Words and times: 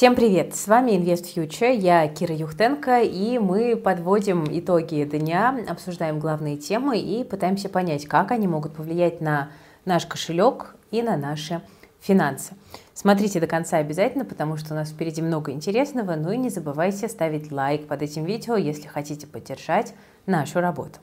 Всем 0.00 0.14
привет! 0.14 0.56
С 0.56 0.66
вами 0.66 0.92
Invest 0.92 1.26
Future, 1.36 1.76
я 1.76 2.08
Кира 2.08 2.34
Юхтенко, 2.34 3.02
и 3.02 3.38
мы 3.38 3.76
подводим 3.76 4.46
итоги 4.48 5.04
дня, 5.04 5.54
обсуждаем 5.68 6.18
главные 6.18 6.56
темы 6.56 6.98
и 6.98 7.22
пытаемся 7.22 7.68
понять, 7.68 8.06
как 8.06 8.30
они 8.30 8.48
могут 8.48 8.72
повлиять 8.72 9.20
на 9.20 9.50
наш 9.84 10.06
кошелек 10.06 10.74
и 10.90 11.02
на 11.02 11.18
наши 11.18 11.60
финансы. 12.00 12.54
Смотрите 12.94 13.40
до 13.40 13.46
конца 13.46 13.76
обязательно, 13.76 14.24
потому 14.24 14.56
что 14.56 14.72
у 14.72 14.74
нас 14.74 14.88
впереди 14.88 15.20
много 15.20 15.52
интересного, 15.52 16.14
ну 16.14 16.32
и 16.32 16.38
не 16.38 16.48
забывайте 16.48 17.06
ставить 17.06 17.52
лайк 17.52 17.86
под 17.86 18.00
этим 18.00 18.24
видео, 18.24 18.56
если 18.56 18.88
хотите 18.88 19.26
поддержать 19.26 19.92
нашу 20.24 20.60
работу. 20.60 20.98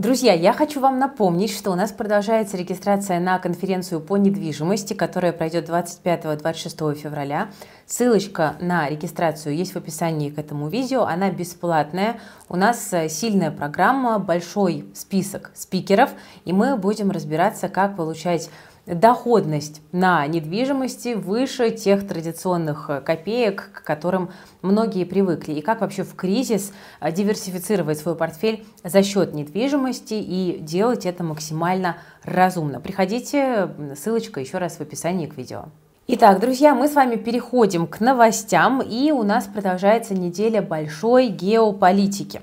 Друзья, 0.00 0.32
я 0.32 0.54
хочу 0.54 0.80
вам 0.80 0.98
напомнить, 0.98 1.54
что 1.54 1.72
у 1.72 1.74
нас 1.74 1.92
продолжается 1.92 2.56
регистрация 2.56 3.20
на 3.20 3.38
конференцию 3.38 4.00
по 4.00 4.16
недвижимости, 4.16 4.94
которая 4.94 5.34
пройдет 5.34 5.68
25-26 5.68 6.94
февраля. 6.94 7.50
Ссылочка 7.84 8.56
на 8.60 8.88
регистрацию 8.88 9.54
есть 9.54 9.74
в 9.74 9.76
описании 9.76 10.30
к 10.30 10.38
этому 10.38 10.70
видео, 10.70 11.02
она 11.02 11.30
бесплатная. 11.30 12.18
У 12.48 12.56
нас 12.56 12.90
э, 12.94 13.10
сильная 13.10 13.50
программа, 13.50 14.18
большой 14.18 14.86
список 14.94 15.50
спикеров, 15.54 16.08
и 16.46 16.54
мы 16.54 16.78
будем 16.78 17.10
разбираться, 17.10 17.68
как 17.68 17.94
получать 17.94 18.48
доходность 18.94 19.82
на 19.92 20.26
недвижимости 20.26 21.14
выше 21.14 21.70
тех 21.70 22.06
традиционных 22.06 22.90
э, 22.90 23.00
копеек, 23.00 23.70
к 23.72 23.84
которым 23.84 24.30
многие 24.62 25.04
привыкли. 25.04 25.54
И 25.54 25.60
как 25.60 25.80
вообще 25.80 26.02
в 26.02 26.14
кризис 26.14 26.72
э, 27.00 27.12
диверсифицировать 27.12 27.98
свой 27.98 28.16
портфель 28.16 28.64
за 28.82 29.02
счет 29.02 29.34
недвижимости 29.34 30.14
и 30.14 30.58
делать 30.60 31.06
это 31.06 31.22
максимально 31.22 31.98
разумно. 32.24 32.80
Приходите, 32.80 33.68
ссылочка 33.96 34.40
еще 34.40 34.58
раз 34.58 34.76
в 34.76 34.80
описании 34.80 35.26
к 35.26 35.36
видео. 35.36 35.66
Итак, 36.08 36.40
друзья, 36.40 36.74
мы 36.74 36.88
с 36.88 36.94
вами 36.94 37.14
переходим 37.14 37.86
к 37.86 38.00
новостям, 38.00 38.82
и 38.82 39.12
у 39.12 39.22
нас 39.22 39.44
продолжается 39.44 40.12
неделя 40.12 40.60
большой 40.60 41.28
геополитики. 41.28 42.40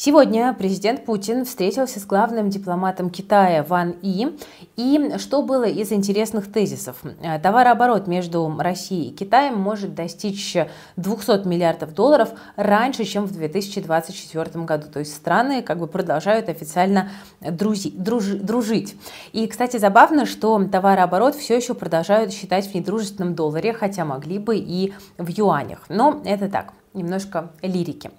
Сегодня 0.00 0.54
президент 0.54 1.04
Путин 1.04 1.44
встретился 1.44 1.98
с 1.98 2.06
главным 2.06 2.50
дипломатом 2.50 3.10
Китая 3.10 3.64
Ван 3.64 3.96
И. 4.00 4.28
И 4.76 5.14
что 5.18 5.42
было 5.42 5.64
из 5.64 5.90
интересных 5.90 6.52
тезисов? 6.52 6.98
Э, 7.20 7.40
товарооборот 7.40 8.06
между 8.06 8.48
Россией 8.60 9.10
и 9.10 9.12
Китаем 9.12 9.58
может 9.58 9.96
достичь 9.96 10.56
200 10.94 11.48
миллиардов 11.48 11.94
долларов 11.94 12.28
раньше, 12.54 13.02
чем 13.02 13.24
в 13.24 13.32
2024 13.32 14.64
году. 14.64 14.86
То 14.86 15.00
есть 15.00 15.16
страны 15.16 15.62
как 15.62 15.80
бы 15.80 15.88
продолжают 15.88 16.48
официально 16.48 17.10
друзи, 17.40 17.90
друж, 17.90 18.26
дружить. 18.26 18.94
И, 19.32 19.48
кстати, 19.48 19.78
забавно, 19.78 20.26
что 20.26 20.64
товарооборот 20.64 21.34
все 21.34 21.56
еще 21.56 21.74
продолжают 21.74 22.32
считать 22.32 22.70
в 22.70 22.74
недружественном 22.76 23.34
долларе, 23.34 23.72
хотя 23.72 24.04
могли 24.04 24.38
бы 24.38 24.58
и 24.58 24.92
в 25.18 25.28
юанях. 25.28 25.80
Но 25.88 26.22
это 26.24 26.48
так 26.48 26.72
немножко 26.94 27.50
лирики. 27.62 28.10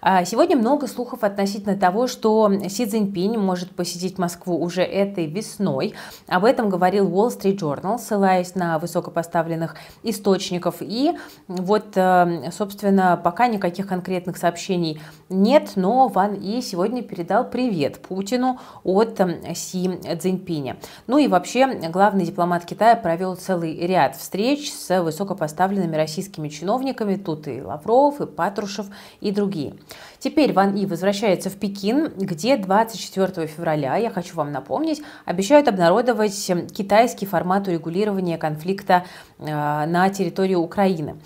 А, 0.00 0.24
сегодня 0.24 0.56
много 0.56 0.86
слухов 0.86 1.24
относительно 1.24 1.76
того, 1.76 2.06
что 2.06 2.50
Си 2.68 2.86
Цзиньпинь 2.86 3.38
может 3.38 3.70
посетить 3.70 4.18
Москву 4.18 4.62
уже 4.62 4.82
этой 4.82 5.26
весной. 5.26 5.94
Об 6.26 6.44
этом 6.44 6.68
говорил 6.68 7.08
Wall 7.08 7.28
Street 7.28 7.58
Journal, 7.58 7.98
ссылаясь 7.98 8.54
на 8.54 8.78
высокопоставленных 8.78 9.76
источников. 10.02 10.76
И 10.80 11.12
вот, 11.48 11.96
э, 11.96 12.50
собственно, 12.52 13.20
пока 13.22 13.46
никаких 13.46 13.86
конкретных 13.86 14.36
сообщений 14.36 15.00
нет, 15.28 15.72
но 15.76 16.08
Ван 16.08 16.34
И 16.34 16.60
сегодня 16.60 17.02
передал 17.02 17.48
привет 17.48 18.00
Путину 18.00 18.58
от 18.84 19.20
э, 19.20 19.54
Си 19.54 19.90
Цзиньпиня. 20.18 20.76
Ну 21.06 21.18
и 21.18 21.28
вообще, 21.28 21.66
главный 21.90 22.24
дипломат 22.24 22.64
Китая 22.64 22.96
провел 22.96 23.36
целый 23.36 23.76
ряд 23.86 24.16
встреч 24.16 24.72
с 24.72 25.02
высокопоставленными 25.02 25.96
российскими 25.96 26.48
чиновниками. 26.48 27.16
Тут 27.16 27.48
и 27.48 27.60
Лавров, 27.60 28.15
и 28.20 28.26
Патрушев 28.26 28.86
и 29.20 29.30
другие. 29.30 29.74
Теперь 30.18 30.52
Ван 30.52 30.74
И 30.74 30.86
возвращается 30.86 31.50
в 31.50 31.56
Пекин, 31.56 32.12
где 32.16 32.56
24 32.56 33.46
февраля, 33.46 33.96
я 33.96 34.10
хочу 34.10 34.34
вам 34.34 34.52
напомнить, 34.52 35.02
обещают 35.24 35.68
обнародовать 35.68 36.50
китайский 36.74 37.26
формат 37.26 37.68
урегулирования 37.68 38.38
конфликта 38.38 39.04
э, 39.38 39.44
на 39.46 40.08
территории 40.10 40.54
Украины. 40.54 41.16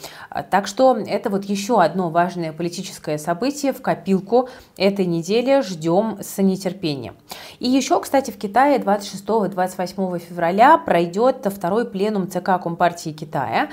Так 0.51 0.67
что 0.67 0.97
это 0.97 1.31
вот 1.31 1.45
еще 1.45 1.81
одно 1.81 2.11
важное 2.11 2.53
политическое 2.53 3.19
событие 3.19 3.73
в 3.73 3.81
копилку 3.81 4.49
этой 4.77 5.07
недели. 5.07 5.63
Ждем 5.63 6.19
с 6.21 6.41
нетерпением. 6.43 7.17
И 7.59 7.69
еще, 7.69 8.01
кстати, 8.01 8.31
в 8.31 8.39
Китае 8.39 8.79
26-28 8.79 10.19
февраля 10.19 10.79
пройдет 10.79 11.47
второй 11.55 11.89
пленум 11.89 12.29
ЦК 12.29 12.61
Компартии 12.63 13.11
Китая. 13.11 13.71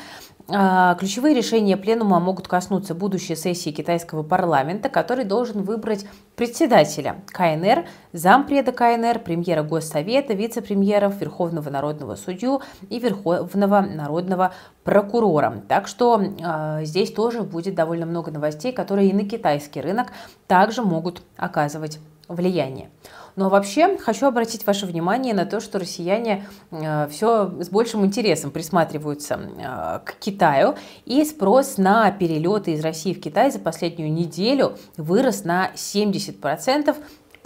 А, 0.50 0.96
ключевые 0.96 1.36
решения 1.36 1.76
пленума 1.76 2.22
могут 2.22 2.48
коснуться 2.48 2.96
будущей 2.96 3.36
сессии 3.36 3.72
китайского 3.72 4.24
парламента, 4.24 4.88
который 4.88 5.26
должен 5.26 5.64
выбрать 5.64 6.06
председателя 6.38 7.18
КНР, 7.28 7.86
зампреда 8.14 8.72
КНР, 8.72 9.20
премьера 9.20 9.64
Госсовета, 9.64 10.34
вице-премьеров, 10.34 11.20
Верховного 11.20 11.70
народного 11.70 12.16
судью 12.16 12.62
и 12.90 13.00
Верховного 13.00 13.82
народного 13.82 14.54
прокурора. 14.86 15.64
Так 15.68 15.88
что 15.88 16.22
э, 16.22 16.86
здесь 16.86 17.12
тоже 17.12 17.42
будет 17.42 17.76
довольно 17.76 18.06
много 18.06 18.32
новостей, 18.32 18.72
которые 18.72 19.10
и 19.10 19.14
на 19.14 19.28
китайский 19.28 19.82
рынок 19.82 20.08
также 20.48 20.82
могут 20.82 21.24
оказывать 21.36 22.00
влияние. 22.30 22.90
Но 23.38 23.50
вообще 23.50 23.98
хочу 24.00 24.26
обратить 24.26 24.66
ваше 24.66 24.88
внимание 24.88 25.34
на 25.36 25.46
то, 25.46 25.60
что 25.60 25.78
россияне 25.78 26.48
э, 26.72 27.08
все 27.10 27.54
с 27.62 27.70
большим 27.70 28.04
интересом 28.04 28.50
присматриваются 28.50 29.36
э, 29.36 30.00
к 30.04 30.16
Китаю, 30.20 30.76
и 31.06 31.24
спрос 31.24 31.78
на 31.78 32.10
перелеты 32.10 32.74
из 32.74 32.84
России 32.84 33.14
в 33.14 33.22
Китай 33.22 33.52
за 33.52 33.60
последнюю 33.60 34.12
неделю 34.12 34.76
вырос 34.98 35.44
на 35.44 35.70
70%, 35.76 36.96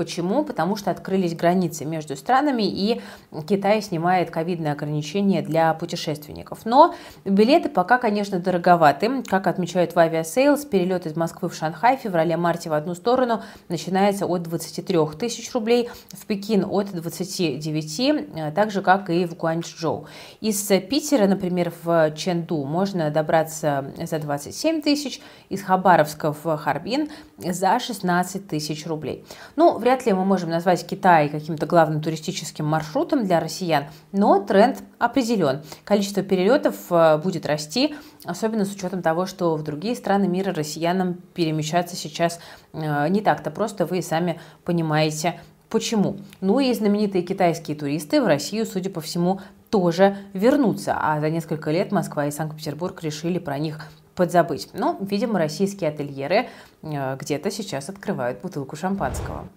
Почему? 0.01 0.43
Потому 0.43 0.77
что 0.77 0.89
открылись 0.89 1.35
границы 1.35 1.85
между 1.85 2.15
странами, 2.15 2.63
и 2.63 3.03
Китай 3.47 3.83
снимает 3.83 4.31
ковидные 4.31 4.73
ограничения 4.73 5.43
для 5.43 5.71
путешественников. 5.75 6.65
Но 6.65 6.95
билеты 7.23 7.69
пока, 7.69 7.99
конечно, 7.99 8.39
дороговаты. 8.39 9.21
Как 9.21 9.45
отмечают 9.45 9.93
в 9.93 9.97
Aviasales, 9.97 10.67
перелет 10.67 11.05
из 11.05 11.15
Москвы 11.15 11.49
в 11.49 11.53
Шанхай 11.53 11.97
в 11.97 11.99
феврале-марте 11.99 12.71
в 12.71 12.73
одну 12.73 12.95
сторону 12.95 13.43
начинается 13.69 14.25
от 14.25 14.41
23 14.41 14.97
тысяч 15.19 15.53
рублей, 15.53 15.87
в 16.09 16.25
Пекин 16.25 16.65
от 16.67 16.91
29, 16.91 17.99
э, 18.35 18.51
так 18.55 18.71
же, 18.71 18.81
как 18.81 19.11
и 19.11 19.25
в 19.25 19.35
Гуанчжоу. 19.35 20.07
Из 20.39 20.63
Питера, 20.63 21.27
например, 21.27 21.71
в 21.83 22.11
Ченду 22.15 22.63
можно 22.63 23.11
добраться 23.11 23.93
за 24.01 24.17
27 24.17 24.81
тысяч, 24.81 25.21
из 25.49 25.61
Хабаровска 25.61 26.33
в 26.33 26.57
Харбин 26.57 27.09
за 27.37 27.79
16 27.79 28.47
тысяч 28.47 28.87
рублей. 28.87 29.25
Ну, 29.55 29.77
вряд 29.77 29.90
Вряд 29.91 30.05
ли 30.05 30.13
мы 30.13 30.23
можем 30.23 30.49
назвать 30.49 30.87
Китай 30.87 31.27
каким-то 31.27 31.65
главным 31.65 32.01
туристическим 32.01 32.65
маршрутом 32.65 33.25
для 33.25 33.41
россиян, 33.41 33.87
но 34.13 34.39
тренд 34.39 34.81
определен. 34.99 35.63
Количество 35.83 36.23
перелетов 36.23 36.77
э, 36.89 37.17
будет 37.17 37.45
расти, 37.45 37.93
особенно 38.23 38.63
с 38.63 38.73
учетом 38.73 39.01
того, 39.01 39.25
что 39.25 39.53
в 39.57 39.63
другие 39.63 39.97
страны 39.97 40.29
мира 40.29 40.53
россиянам 40.53 41.15
перемещаться 41.33 41.97
сейчас 41.97 42.39
э, 42.71 43.09
не 43.09 43.19
так-то 43.19 43.51
просто, 43.51 43.85
вы 43.85 44.01
сами 44.01 44.39
понимаете, 44.63 45.41
Почему? 45.67 46.19
Ну 46.39 46.61
и 46.61 46.73
знаменитые 46.73 47.21
китайские 47.21 47.75
туристы 47.75 48.21
в 48.21 48.27
Россию, 48.27 48.65
судя 48.65 48.89
по 48.89 49.01
всему, 49.01 49.41
тоже 49.69 50.15
вернутся. 50.31 50.97
А 50.97 51.19
за 51.19 51.29
несколько 51.29 51.69
лет 51.69 51.91
Москва 51.91 52.27
и 52.27 52.31
Санкт-Петербург 52.31 53.03
решили 53.03 53.39
про 53.39 53.57
них 53.57 53.87
подзабыть. 54.15 54.69
Но, 54.73 54.97
видимо, 55.01 55.37
российские 55.37 55.89
ательеры 55.89 56.47
э, 56.81 57.17
где-то 57.17 57.51
сейчас 57.51 57.89
открывают 57.89 58.41
бутылку 58.41 58.77
шампанского. 58.77 59.49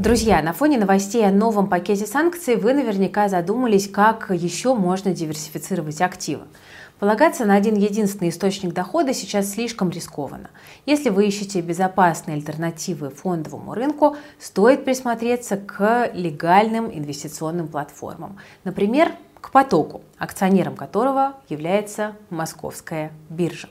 Друзья, 0.00 0.40
на 0.40 0.54
фоне 0.54 0.78
новостей 0.78 1.26
о 1.26 1.30
новом 1.30 1.68
пакете 1.68 2.06
санкций 2.06 2.56
вы 2.56 2.72
наверняка 2.72 3.28
задумались, 3.28 3.86
как 3.86 4.30
еще 4.30 4.74
можно 4.74 5.12
диверсифицировать 5.12 6.00
активы. 6.00 6.44
Полагаться 6.98 7.44
на 7.44 7.54
один 7.54 7.74
единственный 7.74 8.30
источник 8.30 8.72
дохода 8.72 9.12
сейчас 9.12 9.50
слишком 9.50 9.90
рискованно. 9.90 10.48
Если 10.86 11.10
вы 11.10 11.26
ищете 11.26 11.60
безопасные 11.60 12.36
альтернативы 12.36 13.10
фондовому 13.10 13.74
рынку, 13.74 14.16
стоит 14.38 14.86
присмотреться 14.86 15.58
к 15.58 16.10
легальным 16.14 16.90
инвестиционным 16.90 17.68
платформам. 17.68 18.38
Например, 18.64 19.12
к 19.42 19.50
потоку, 19.50 20.00
акционером 20.16 20.76
которого 20.76 21.34
является 21.50 22.16
московская 22.30 23.12
биржа. 23.28 23.68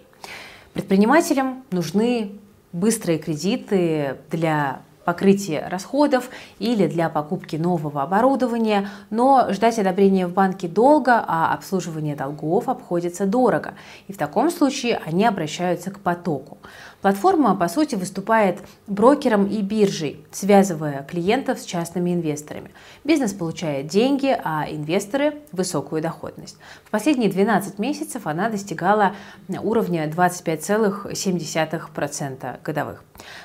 Предпринимателям 0.73 1.63
нужны 1.71 2.33
быстрые 2.71 3.17
кредиты 3.17 4.17
для 4.29 4.81
покрытия 5.09 5.67
расходов 5.71 6.29
или 6.59 6.85
для 6.85 7.09
покупки 7.09 7.55
нового 7.55 8.03
оборудования, 8.03 8.89
но 9.09 9.47
ждать 9.49 9.79
одобрения 9.79 10.27
в 10.27 10.33
банке 10.33 10.67
долго, 10.67 11.25
а 11.27 11.51
обслуживание 11.51 12.15
долгов 12.15 12.69
обходится 12.69 13.25
дорого. 13.25 13.73
И 14.07 14.13
в 14.13 14.17
таком 14.19 14.51
случае 14.51 15.01
они 15.03 15.25
обращаются 15.25 15.89
к 15.89 15.99
потоку. 15.99 16.59
Платформа, 17.01 17.55
по 17.55 17.69
сути, 17.69 17.95
выступает 17.95 18.59
брокером 18.87 19.45
и 19.45 19.61
биржей, 19.61 20.25
связывая 20.31 21.03
клиентов 21.03 21.59
с 21.59 21.63
частными 21.63 22.13
инвесторами. 22.13 22.71
Бизнес 23.05 23.31
получает 23.33 23.87
деньги, 23.87 24.37
а 24.43 24.65
инвесторы– 24.69 25.35
высокую 25.53 26.01
доходность. 26.01 26.57
В 26.83 26.89
последние 26.91 27.29
12 27.29 27.79
месяцев 27.79 28.27
она 28.27 28.49
достигала 28.49 29.15
уровня 29.47 30.09
25,7% 30.09 32.63
годовых. 32.63 33.01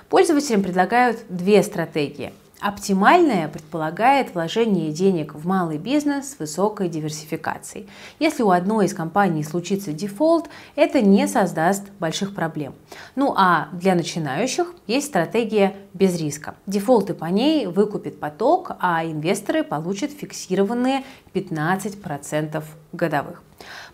Пользователям 0.09 0.65
предлагают 0.65 1.21
две 1.29 1.63
стратегии– 1.63 2.33
Оптимальное 2.65 3.47
предполагает 3.49 4.33
вложение 4.33 4.91
денег 4.91 5.35
в 5.35 5.47
малый 5.47 5.77
бизнес 5.77 6.31
с 6.31 6.39
высокой 6.39 6.89
диверсификацией. 6.89 7.91
Если 8.19 8.43
у 8.43 8.53
одной 8.53 8.87
из 8.87 8.95
компаний 8.95 9.45
случится 9.45 9.93
дефолт, 9.93 10.49
это 10.75 11.03
не 11.03 11.29
создаст 11.29 11.83
больших 12.01 12.35
проблем. 12.35 12.75
Ну 13.17 13.35
а 13.37 13.69
для 13.73 13.95
начинающих 13.95 14.73
есть 14.87 15.09
стратегия 15.09 15.77
без 15.93 16.19
риска. 16.19 16.55
Дефолты 16.65 17.13
по 17.13 17.27
ней 17.27 17.67
выкупит 17.67 18.19
поток, 18.19 18.71
а 18.81 19.05
инвесторы 19.05 19.63
получат 19.63 20.13
фиксированные 20.13 21.05
15% 21.35 22.65
годовых. 22.95 23.43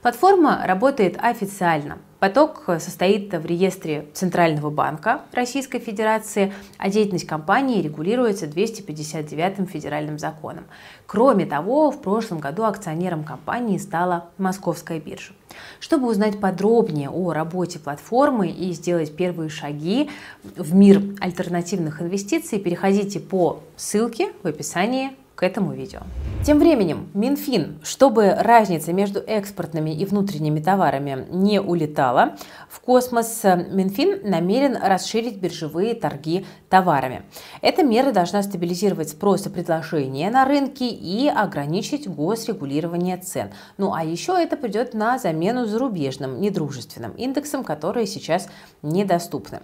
Платформа 0.01 0.63
работает 0.65 1.19
официально. 1.21 1.99
Поток 2.21 2.65
состоит 2.81 3.33
в 3.33 3.47
реестре 3.47 4.07
Центрального 4.13 4.69
банка 4.69 5.23
Российской 5.33 5.79
Федерации, 5.79 6.53
а 6.77 6.91
деятельность 6.91 7.27
компании 7.27 7.81
регулируется 7.81 8.45
259-м 8.45 9.67
федеральным 9.67 10.19
законом. 10.19 10.65
Кроме 11.07 11.47
того, 11.47 11.91
в 11.91 12.03
прошлом 12.03 12.39
году 12.39 12.65
акционером 12.65 13.25
компании 13.25 13.79
стала 13.79 14.29
Московская 14.37 15.01
биржа. 15.01 15.33
Чтобы 15.81 16.09
узнать 16.09 16.39
подробнее 16.39 17.09
о 17.09 17.33
работе 17.33 17.79
платформы 17.79 18.49
и 18.49 18.71
сделать 18.73 19.17
первые 19.17 19.49
шаги 19.49 20.11
в 20.45 20.75
мир 20.75 21.03
альтернативных 21.21 22.03
инвестиций, 22.03 22.59
переходите 22.59 23.19
по 23.19 23.61
ссылке 23.77 24.31
в 24.43 24.47
описании 24.47 25.13
к 25.41 25.43
этому 25.43 25.73
видео. 25.73 26.01
Тем 26.45 26.59
временем 26.59 27.09
Минфин, 27.15 27.81
чтобы 27.83 28.35
разница 28.35 28.93
между 28.93 29.21
экспортными 29.21 29.91
и 29.91 30.05
внутренними 30.05 30.61
товарами 30.61 31.27
не 31.31 31.63
улетала 31.63 32.37
в 32.69 32.81
космос, 32.81 33.43
Минфин 33.45 34.21
намерен 34.29 34.77
расширить 34.77 35.39
биржевые 35.39 35.95
торги 35.95 36.45
товарами. 36.69 37.23
Эта 37.63 37.83
мера 37.83 38.13
должна 38.13 38.43
стабилизировать 38.43 39.09
спрос 39.09 39.47
и 39.47 39.49
предложение 39.49 40.31
на 40.31 40.45
рынке 40.45 40.89
и 40.89 41.27
ограничить 41.29 42.07
госрегулирование 42.07 43.17
цен. 43.17 43.51
Ну 43.79 43.95
а 43.95 44.05
еще 44.05 44.33
это 44.33 44.59
придет 44.59 44.93
на 44.93 45.19
замену 45.19 45.65
зарубежным 45.65 46.39
недружественным 46.41 47.13
индексам, 47.13 47.65
которые 47.65 48.07
сейчас 48.07 48.49
недоступны. 48.83 49.61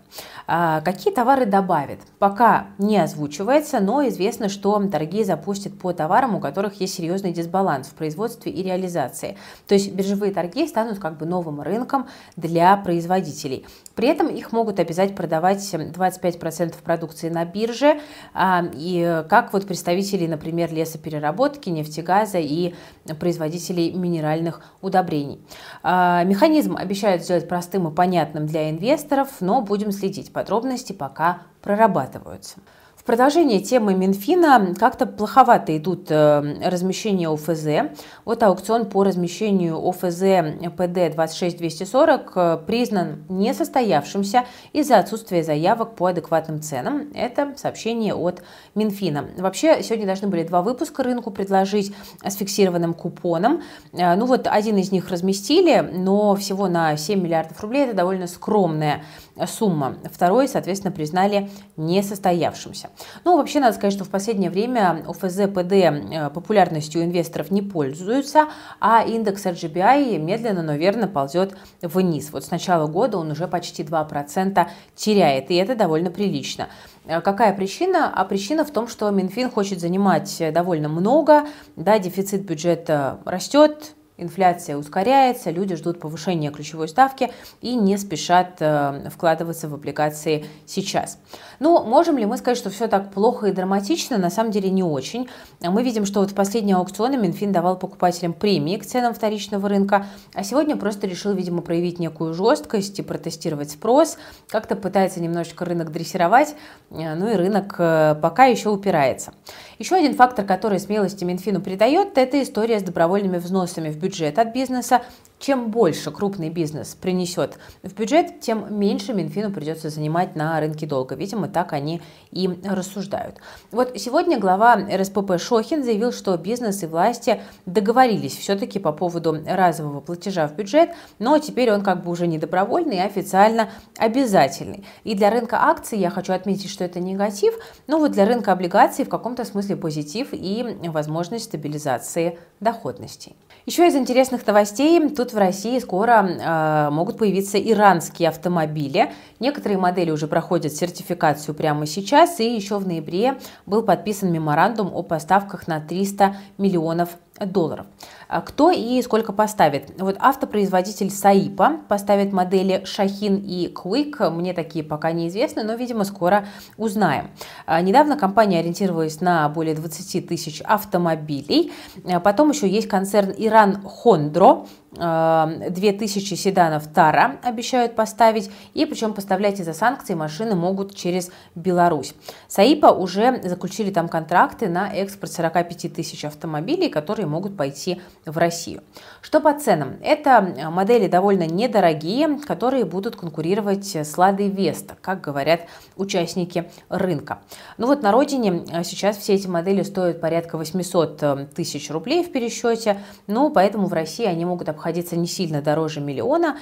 А 0.47 0.81
какие 0.81 1.13
товары 1.13 1.45
добавят? 1.45 2.01
Пока 2.19 2.69
не 2.79 2.97
озвучивается, 2.97 3.81
но 3.81 4.07
известно, 4.09 4.49
что 4.49 4.81
торги 4.89 5.23
запустят 5.23 5.66
по 5.69 5.93
товарам, 5.93 6.35
у 6.35 6.41
которых 6.41 6.81
есть 6.81 6.95
серьезный 6.95 7.33
дисбаланс 7.33 7.89
в 7.89 7.95
производстве 7.95 8.53
и 8.53 8.63
реализации. 8.63 9.37
То 9.67 9.75
есть 9.75 9.93
биржевые 9.93 10.33
торги 10.33 10.67
станут 10.67 10.99
как 10.99 11.19
бы 11.19 11.27
новым 11.27 11.61
рынком 11.61 12.07
для 12.37 12.77
производителей. 12.77 13.67
При 13.95 14.09
этом 14.09 14.29
их 14.29 14.53
могут 14.53 14.79
обязать 14.79 15.15
продавать 15.15 15.59
25% 15.59 16.75
продукции 16.83 17.29
на 17.29 17.45
бирже, 17.45 18.01
а, 18.35 18.65
и 18.75 19.25
как 19.29 19.53
вот 19.53 19.67
представители, 19.67 20.27
например, 20.27 20.73
лесопереработки, 20.73 21.71
нефтегаза 21.71 22.39
и 22.39 22.75
производителей 23.19 23.93
минеральных 23.93 24.61
удобрений. 24.83 25.41
А, 25.83 26.25
механизм 26.25 26.77
обещают 26.77 27.23
сделать 27.23 27.49
простым 27.49 27.89
и 27.89 27.95
понятным 27.95 28.47
для 28.47 28.71
инвесторов, 28.71 29.29
но 29.41 29.63
будем 29.63 29.93
следить. 29.93 30.33
Подробности 30.33 30.93
пока 30.93 31.43
прорабатываются 31.63 32.59
продолжение 33.07 33.61
темы 33.61 33.95
Минфина 33.95 34.75
как-то 34.79 35.07
плоховато 35.07 35.77
идут 35.77 36.11
э, 36.11 36.69
размещения 36.69 37.29
ОФЗ. 37.29 37.97
Вот 38.25 38.43
аукцион 38.43 38.87
по 38.87 39.05
размещению 39.05 39.79
ОФЗ 39.89 40.75
ПД 40.77 41.15
26240 41.15 42.33
э, 42.35 42.59
признан 42.67 43.25
несостоявшимся 43.29 44.45
из-за 44.73 44.99
отсутствия 44.99 45.45
заявок 45.45 45.95
по 45.95 46.07
адекватным 46.07 46.61
ценам. 46.61 47.09
Это 47.15 47.55
сообщение 47.57 48.15
от 48.15 48.43
Минфина. 48.75 49.27
Вообще, 49.39 49.83
сегодня 49.83 50.07
должны 50.07 50.27
были 50.27 50.43
два 50.43 50.61
выпуска 50.61 51.05
рынку 51.05 51.31
предложить 51.31 51.95
с 52.25 52.35
фиксированным 52.35 52.93
купоном. 52.93 53.63
Э, 53.93 54.17
ну 54.17 54.27
вот 54.27 54.49
один 54.49 54.77
из 54.79 54.91
них 54.91 55.09
разместили, 55.11 55.79
но 55.81 56.35
всего 56.35 56.67
на 56.67 56.97
7 56.97 57.23
миллиардов 57.23 57.61
рублей. 57.63 57.85
Это 57.85 57.95
довольно 57.95 58.27
скромная 58.27 59.05
сумма. 59.47 59.97
Второй, 60.11 60.49
соответственно, 60.49 60.93
признали 60.93 61.51
несостоявшимся. 61.77 62.89
Ну, 63.25 63.37
вообще, 63.37 63.61
надо 63.61 63.77
сказать, 63.77 63.93
что 63.93 64.05
в 64.05 64.09
последнее 64.09 64.51
время 64.51 65.05
ОФЗ 65.07 65.49
ПД 65.53 65.73
э, 65.73 66.31
популярностью 66.33 67.03
инвесторов 67.03 67.51
не 67.51 67.61
пользуются, 67.61 68.47
а 68.81 69.05
индекс 69.05 69.45
RGBI 69.45 70.19
медленно, 70.19 70.63
но 70.63 70.75
верно 70.77 71.09
ползет 71.09 71.55
вниз. 71.83 72.31
Вот 72.33 72.45
с 72.45 72.51
начала 72.51 72.87
года 72.87 73.19
он 73.19 73.31
уже 73.31 73.47
почти 73.49 73.83
2% 73.83 74.67
теряет, 74.95 75.51
и 75.51 75.57
это 75.57 75.75
довольно 75.75 76.11
прилично. 76.11 76.69
Э, 77.05 77.21
какая 77.21 77.55
причина? 77.55 78.11
А 78.15 78.25
причина 78.25 78.65
в 78.65 78.71
том, 78.71 78.89
что 78.89 79.11
Минфин 79.11 79.51
хочет 79.51 79.81
занимать 79.81 80.43
довольно 80.53 80.89
много, 80.89 81.47
да, 81.77 81.99
дефицит 81.99 82.43
бюджета 82.43 83.21
растет, 83.25 83.95
Инфляция 84.19 84.79
ускоряется, 84.79 85.51
люди 85.51 85.77
ждут 85.77 86.01
повышения 86.01 86.51
ключевой 86.51 86.89
ставки 86.89 87.31
и 87.61 87.75
не 87.75 87.99
спешат 87.99 88.57
э, 88.61 89.11
вкладываться 89.11 89.69
в 89.69 89.75
облигации 89.75 90.47
сейчас. 90.65 91.19
Ну, 91.59 91.83
можем 91.85 92.17
ли 92.17 92.25
мы 92.25 92.39
сказать, 92.39 92.57
что 92.57 92.71
все 92.71 92.87
так 92.87 93.13
плохо 93.13 93.49
и 93.49 93.53
драматично? 93.53 94.17
На 94.17 94.31
самом 94.31 94.53
деле 94.53 94.71
не 94.71 94.83
очень. 94.83 95.29
Мы 95.61 95.83
видим, 95.83 96.07
что 96.07 96.21
вот 96.21 96.31
в 96.31 96.35
последние 96.35 96.77
аукционы 96.77 97.19
Минфин 97.19 97.53
давал 97.53 97.79
покупателям 97.79 98.33
премии 98.33 98.79
к 98.79 98.87
ценам 98.87 99.13
вторичного 99.13 99.69
рынка, 99.69 100.07
а 100.33 100.43
сегодня 100.45 100.77
просто 100.77 101.07
решил, 101.07 101.35
видимо, 101.35 101.61
проявить 101.61 101.99
некую 101.99 102.33
жесткость 102.33 102.99
и 102.99 103.03
протестировать 103.03 103.71
спрос, 103.71 104.17
как-то 104.49 104.77
пытается 104.77 105.21
немножечко 105.21 105.67
рынок 105.67 105.93
дрессировать, 105.93 106.55
э, 106.91 107.15
ну 107.15 107.29
и 107.29 107.35
рынок 107.35 107.75
э, 107.79 108.15
пока 108.23 108.47
еще 108.47 108.71
упирается. 108.71 109.35
Еще 109.79 109.95
один 109.95 110.15
фактор, 110.15 110.47
который 110.47 110.81
смелости 110.81 111.25
Минфину 111.25 111.61
придает, 111.61 112.17
это 112.17 112.43
история 112.43 112.81
с 112.81 112.83
добровольными 112.83 113.37
взносами 113.37 113.91
в 113.91 113.99
бюджет 113.99 114.39
от 114.39 114.55
бизнеса 114.55 115.03
чем 115.39 115.71
больше 115.71 116.11
крупный 116.11 116.51
бизнес 116.51 116.95
принесет 116.95 117.59
в 117.83 117.95
бюджет, 117.95 118.41
тем 118.41 118.79
меньше 118.79 119.13
Минфину 119.13 119.53
придется 119.53 119.91
занимать 119.91 120.35
на 120.35 120.59
рынке 120.61 120.87
долга. 120.87 121.15
Видимо, 121.15 121.49
так 121.49 121.73
они 121.73 122.01
и 122.31 122.49
рассуждают. 122.65 123.37
Вот 123.71 123.93
сегодня 123.97 124.39
глава 124.39 124.77
РСПП 124.77 125.39
Шохин 125.39 125.85
заявил, 125.85 126.13
что 126.13 126.37
бизнес 126.37 126.83
и 126.83 126.87
власти 126.87 127.41
договорились 127.67 128.37
все-таки 128.37 128.79
по 128.79 128.93
поводу 128.93 129.37
разового 129.47 130.01
платежа 130.01 130.49
в 130.49 130.55
бюджет, 130.55 130.91
но 131.19 131.39
теперь 131.39 131.71
он 131.71 131.83
как 131.83 132.03
бы 132.03 132.11
уже 132.11 132.27
не 132.27 132.39
добровольный, 132.39 133.01
а 133.03 133.07
официально 133.07 133.69
обязательный. 133.99 134.85
И 135.05 135.15
для 135.15 135.31
рынка 135.31 135.59
акций 135.63 135.99
я 135.99 136.11
хочу 136.11 136.33
отметить, 136.33 136.71
что 136.71 136.85
это 136.85 136.99
негатив, 137.01 137.55
но 137.87 137.99
вот 137.99 138.13
для 138.13 138.25
рынка 138.25 138.53
облигаций 138.53 139.05
в 139.05 139.09
каком-то 139.09 139.45
смысле 139.45 139.77
позитив 139.77 140.29
и 140.33 140.65
возможность 140.89 141.45
стабилизации 141.45 142.39
доходностей. 142.61 143.37
Еще 143.67 143.89
из 143.89 143.97
интересных 143.97 144.47
новостей, 144.47 145.09
тут 145.09 145.33
в 145.33 145.37
России 145.37 145.81
скоро 145.81 146.25
э, 146.25 146.91
могут 146.91 147.19
появиться 147.19 147.59
иранские 147.59 148.29
автомобили. 148.29 149.13
Некоторые 149.41 149.77
модели 149.77 150.13
уже 150.13 150.29
проходят 150.29 150.73
сертификацию 150.73 151.53
прямо 151.53 151.85
сейчас, 151.85 152.39
и 152.39 152.55
еще 152.55 152.79
в 152.79 152.87
ноябре 152.87 153.41
был 153.67 153.83
подписан 153.83 154.31
меморандум 154.31 154.95
о 154.95 155.03
поставках 155.03 155.67
на 155.67 155.81
300 155.81 156.37
миллионов 156.59 157.19
долларов. 157.41 157.87
А 158.29 158.41
кто 158.41 158.71
и 158.71 159.01
сколько 159.03 159.33
поставит? 159.33 160.01
Вот 160.01 160.17
автопроизводитель 160.19 161.11
Саипа 161.11 161.81
поставит 161.89 162.33
модели 162.33 162.83
Шахин 162.85 163.37
и 163.37 163.73
Quick. 163.73 164.31
Мне 164.31 164.53
такие 164.53 164.85
пока 164.85 165.13
неизвестны, 165.13 165.63
но, 165.63 165.75
видимо, 165.75 166.05
скоро 166.05 166.47
узнаем. 166.77 167.31
А 167.67 167.81
недавно 167.81 168.17
компания 168.17 168.59
ориентировалась 168.59 169.21
на 169.21 169.49
более 169.49 169.75
20 169.75 170.27
тысяч 170.27 170.61
автомобилей. 170.63 171.73
А 172.05 172.21
потом 172.21 172.51
еще 172.51 172.69
есть 172.69 172.89
концерн 172.89 173.33
Иран 173.37 173.83
Хондро. 173.83 174.67
2000 174.97 176.35
седанов 176.35 176.87
Тара 176.87 177.37
обещают 177.43 177.95
поставить, 177.95 178.51
и 178.73 178.87
причем 178.87 179.13
поставлять 179.13 179.61
из-за 179.61 179.75
санкций 179.75 180.15
машины 180.15 180.55
могут 180.55 180.95
через 180.95 181.31
Беларусь. 181.55 182.15
Саипа 182.49 182.87
уже 182.87 183.43
заключили 183.43 183.91
там 183.91 184.09
контракты 184.09 184.69
на 184.69 184.89
экспорт 184.89 185.33
45 185.33 185.93
тысяч 185.93 186.25
автомобилей, 186.25 186.89
которые 186.89 187.27
могут 187.27 187.59
пойти 187.59 188.01
в 188.27 188.37
Россию. 188.39 188.83
Что 189.23 189.41
по 189.41 189.59
ценам? 189.59 189.97
Это 190.03 190.71
модели 190.71 191.07
довольно 191.07 191.47
недорогие, 191.47 192.39
которые 192.41 192.85
будут 192.85 193.17
конкурировать 193.17 193.95
с 193.95 194.19
Ладой 194.19 194.49
Веста, 194.49 194.97
как 195.01 195.21
говорят 195.21 195.61
участники 195.97 196.71
рынка. 196.89 197.39
Ну 197.79 197.87
вот 197.87 198.03
на 198.03 198.13
родине 198.13 198.65
сейчас 198.85 199.17
все 199.17 199.35
эти 199.35 199.47
модели 199.47 199.83
стоят 199.83 200.21
порядка 200.21 200.59
800 200.59 201.55
тысяч 201.55 201.91
рублей 201.91 202.25
в 202.25 202.33
пересчете, 202.33 203.01
ну 203.27 203.51
поэтому 203.51 203.87
в 203.87 203.93
России 203.93 204.27
они 204.27 204.45
могут 204.45 204.69
обходиться 204.69 205.17
не 205.17 205.27
сильно 205.27 205.63
дороже 205.63 206.01
миллиона, 206.01 206.59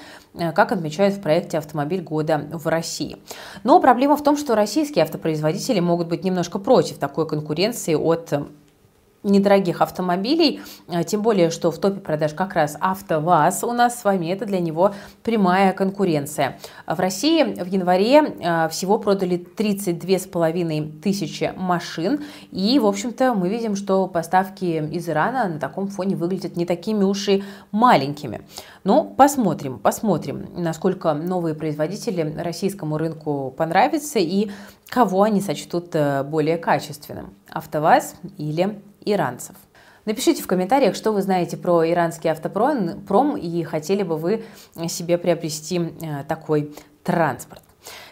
как 0.54 0.70
отмечают 0.70 1.14
в 1.14 1.22
проекте 1.22 1.58
«Автомобиль 1.58 2.02
года 2.02 2.46
в 2.52 2.66
России». 2.68 3.16
Но 3.62 3.80
проблема 3.80 4.16
в 4.16 4.22
том, 4.22 4.36
что 4.36 4.54
российские 4.54 5.04
автопроизводители 5.04 5.80
могут 5.80 6.08
быть 6.08 6.24
немножко 6.24 6.58
против 6.58 6.98
такой 6.98 7.26
конкуренции 7.26 7.94
от 7.94 8.32
недорогих 9.24 9.80
автомобилей, 9.80 10.60
а, 10.88 11.02
тем 11.02 11.22
более, 11.22 11.50
что 11.50 11.70
в 11.70 11.78
топе 11.78 12.00
продаж 12.00 12.34
как 12.34 12.54
раз 12.54 12.76
АвтоВАЗ 12.80 13.64
у 13.64 13.72
нас 13.72 14.00
с 14.00 14.04
вами, 14.04 14.26
это 14.26 14.46
для 14.46 14.60
него 14.60 14.94
прямая 15.22 15.72
конкуренция. 15.72 16.58
В 16.86 16.98
России 17.00 17.42
в 17.42 17.66
январе 17.66 18.36
а, 18.44 18.68
всего 18.68 18.98
продали 18.98 19.38
32 19.38 20.18
с 20.18 20.26
половиной 20.26 20.82
тысячи 21.02 21.52
машин, 21.56 22.22
и, 22.50 22.78
в 22.78 22.86
общем-то, 22.86 23.34
мы 23.34 23.48
видим, 23.48 23.74
что 23.74 24.06
поставки 24.06 24.64
из 24.64 25.08
Ирана 25.08 25.48
на 25.48 25.58
таком 25.58 25.88
фоне 25.88 26.16
выглядят 26.16 26.56
не 26.56 26.66
такими 26.66 27.02
уж 27.02 27.28
и 27.28 27.42
маленькими. 27.72 28.42
Но 28.84 29.02
ну, 29.02 29.14
посмотрим, 29.14 29.78
посмотрим, 29.78 30.46
насколько 30.56 31.14
новые 31.14 31.54
производители 31.54 32.34
российскому 32.38 32.98
рынку 32.98 33.54
понравятся 33.56 34.18
и 34.18 34.50
кого 34.88 35.22
они 35.22 35.40
сочтут 35.40 35.94
э, 35.94 36.22
более 36.22 36.58
качественным– 36.58 37.34
АвтоВАЗ 37.50 38.16
или 38.36 38.80
иранцев. 39.04 39.56
Напишите 40.04 40.42
в 40.42 40.46
комментариях, 40.46 40.94
что 40.94 41.12
вы 41.12 41.22
знаете 41.22 41.56
про 41.56 41.88
иранский 41.88 42.30
автопром 42.30 43.36
и 43.36 43.62
хотели 43.62 44.02
бы 44.02 44.16
вы 44.16 44.44
себе 44.88 45.16
приобрести 45.16 45.80
э, 45.80 46.24
такой 46.28 46.74
транспорт. 47.02 47.63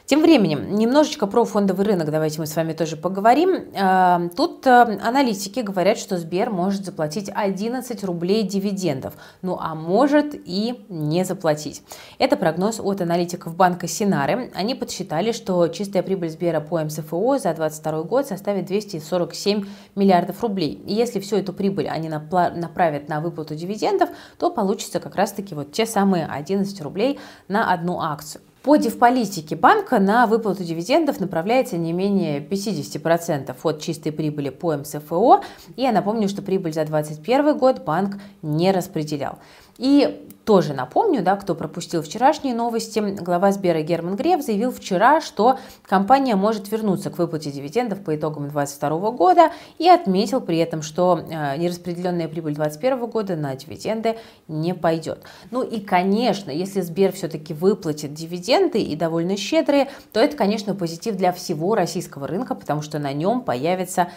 Тем 0.04 0.20
временем, 0.20 0.74
немножечко 0.74 1.28
про 1.28 1.44
фондовый 1.44 1.86
рынок 1.86 2.10
давайте 2.10 2.40
мы 2.40 2.46
с 2.46 2.56
вами 2.56 2.72
тоже 2.72 2.96
поговорим. 2.96 3.66
А, 3.80 4.28
тут 4.36 4.66
а, 4.66 4.82
аналитики 4.82 5.60
говорят, 5.60 5.96
что 5.96 6.18
Сбер 6.18 6.50
может 6.50 6.84
заплатить 6.84 7.30
11 7.32 8.02
рублей 8.02 8.42
дивидендов, 8.42 9.14
ну 9.42 9.56
а 9.60 9.76
может 9.76 10.34
и 10.34 10.84
не 10.88 11.24
заплатить. 11.24 11.82
Это 12.18 12.36
прогноз 12.36 12.80
от 12.80 13.00
аналитиков 13.00 13.54
банка 13.54 13.86
Синары. 13.86 14.50
Они 14.54 14.74
подсчитали, 14.74 15.30
что 15.30 15.68
чистая 15.68 16.02
прибыль 16.02 16.30
Сбера 16.30 16.60
по 16.60 16.82
МСФО 16.82 17.38
за 17.38 17.54
2022 17.54 18.02
год 18.02 18.26
составит 18.26 18.66
247 18.66 19.64
миллиардов 19.94 20.42
рублей. 20.42 20.82
И 20.84 20.94
если 20.94 21.20
всю 21.20 21.36
эту 21.36 21.52
прибыль 21.52 21.88
они 21.88 22.08
направят 22.08 23.08
на 23.08 23.20
выплату 23.20 23.54
дивидендов, 23.54 24.10
то 24.36 24.50
получится 24.50 24.98
как 24.98 25.14
раз-таки 25.14 25.54
вот 25.54 25.70
те 25.70 25.86
самые 25.86 26.26
11 26.26 26.80
рублей 26.80 27.20
на 27.46 27.72
одну 27.72 28.00
акцию. 28.00 28.42
По 28.62 28.76
дивполитике 28.76 29.56
банка 29.56 29.98
на 29.98 30.28
выплату 30.28 30.62
дивидендов 30.62 31.18
направляется 31.18 31.76
не 31.76 31.92
менее 31.92 32.40
50% 32.40 33.56
от 33.60 33.80
чистой 33.80 34.12
прибыли 34.12 34.50
по 34.50 34.76
МСФО. 34.76 35.40
И 35.74 35.82
я 35.82 35.90
напомню, 35.90 36.28
что 36.28 36.42
прибыль 36.42 36.72
за 36.72 36.84
2021 36.84 37.58
год 37.58 37.84
банк 37.84 38.18
не 38.40 38.70
распределял. 38.70 39.40
И 39.78 40.28
тоже 40.44 40.74
напомню, 40.74 41.22
да, 41.22 41.36
кто 41.36 41.54
пропустил 41.54 42.02
вчерашние 42.02 42.54
новости, 42.54 42.98
глава 42.98 43.52
Сбера 43.52 43.82
Герман 43.82 44.16
Греф 44.16 44.42
заявил 44.44 44.72
вчера, 44.72 45.20
что 45.20 45.58
компания 45.86 46.34
может 46.34 46.70
вернуться 46.70 47.10
к 47.10 47.18
выплате 47.18 47.52
дивидендов 47.52 48.02
по 48.02 48.16
итогам 48.16 48.48
2022 48.48 49.10
года 49.12 49.52
и 49.78 49.88
отметил 49.88 50.40
при 50.40 50.58
этом, 50.58 50.82
что 50.82 51.18
э, 51.18 51.56
нераспределенная 51.58 52.26
прибыль 52.26 52.54
2021 52.54 53.10
года 53.10 53.36
на 53.36 53.54
дивиденды 53.54 54.16
не 54.48 54.74
пойдет. 54.74 55.22
Ну 55.50 55.62
и, 55.62 55.80
конечно, 55.80 56.50
если 56.50 56.80
Сбер 56.80 57.12
все-таки 57.12 57.54
выплатит 57.54 58.12
дивиденды 58.12 58.80
и 58.80 58.96
довольно 58.96 59.36
щедрые, 59.36 59.90
то 60.12 60.18
это, 60.18 60.36
конечно, 60.36 60.74
позитив 60.74 61.16
для 61.16 61.32
всего 61.32 61.74
российского 61.74 62.26
рынка, 62.26 62.54
потому 62.54 62.82
что 62.82 62.98
на 62.98 63.12
нем 63.12 63.42
появится 63.42 64.08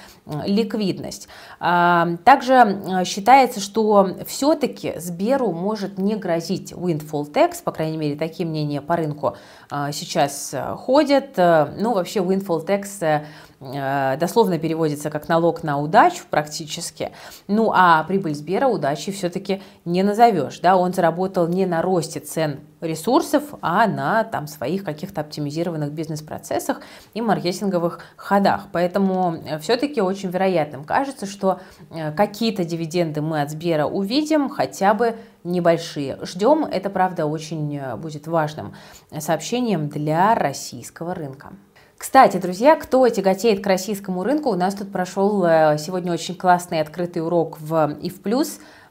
ликвидность. 0.45 1.27
А, 1.59 2.15
также 2.23 2.53
э, 2.53 3.05
считается, 3.05 3.59
что 3.59 4.09
все-таки 4.25 4.93
Сберу 4.97 5.51
может 5.51 5.99
не 5.99 6.14
грозить 6.15 6.71
windfall 6.71 7.31
tax, 7.31 7.63
по 7.63 7.71
крайней 7.71 7.97
мере, 7.97 8.15
такие 8.15 8.47
мнения 8.47 8.81
по 8.81 8.95
рынку 8.95 9.37
а, 9.69 9.91
сейчас 9.91 10.53
э, 10.53 10.75
ходят. 10.75 11.37
Э, 11.37 11.73
ну, 11.77 11.93
вообще 11.93 12.19
windfall 12.19 12.65
tax 12.65 12.87
э, 13.01 13.25
дословно 13.59 14.59
переводится 14.59 15.09
как 15.09 15.29
налог 15.29 15.63
на 15.63 15.79
удачу 15.79 16.23
практически. 16.29 17.11
Ну, 17.47 17.71
а 17.73 18.03
прибыль 18.03 18.35
Сбера 18.35 18.67
удачи 18.67 19.11
все-таки 19.11 19.61
не 19.85 20.03
назовешь. 20.03 20.59
Да? 20.59 20.75
Он 20.75 20.93
заработал 20.93 21.47
не 21.47 21.65
на 21.65 21.81
росте 21.81 22.19
цен 22.19 22.59
ресурсов, 22.81 23.43
а 23.61 23.87
на 23.87 24.23
там, 24.25 24.47
своих 24.47 24.83
каких-то 24.83 25.21
оптимизированных 25.21 25.91
бизнес-процессах 25.91 26.81
и 27.13 27.21
маркетинговых 27.21 28.01
ходах. 28.17 28.67
Поэтому 28.71 29.37
все-таки 29.61 30.01
очень 30.01 30.29
вероятным 30.29 30.83
кажется, 30.83 31.25
что 31.25 31.59
какие-то 32.15 32.65
дивиденды 32.65 33.21
мы 33.21 33.41
от 33.41 33.51
Сбера 33.51 33.85
увидим, 33.85 34.49
хотя 34.49 34.93
бы 34.93 35.15
небольшие. 35.43 36.17
Ждем, 36.21 36.65
это 36.65 36.89
правда 36.89 37.25
очень 37.25 37.79
будет 37.97 38.27
важным 38.27 38.75
сообщением 39.17 39.87
для 39.87 40.35
российского 40.35 41.15
рынка. 41.15 41.53
Кстати, 42.05 42.37
друзья, 42.37 42.75
кто 42.75 43.09
тяготеет 43.09 43.63
к 43.63 43.67
российскому 43.67 44.23
рынку, 44.23 44.49
у 44.51 44.55
нас 44.55 44.75
тут 44.75 44.91
прошел 44.91 45.43
э, 45.43 45.79
сегодня 45.79 46.13
очень 46.13 46.35
классный 46.35 46.79
открытый 46.79 47.23
урок 47.23 47.59
в 47.59 47.97
ИФ+. 47.99 48.19